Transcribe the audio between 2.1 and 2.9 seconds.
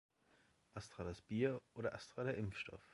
der Impfstoff?